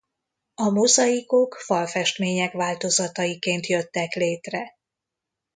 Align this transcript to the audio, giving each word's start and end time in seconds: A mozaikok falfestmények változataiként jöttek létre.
A 0.55 0.69
mozaikok 0.69 1.55
falfestmények 1.55 2.53
változataiként 2.53 3.65
jöttek 3.65 4.13
létre. 4.13 4.77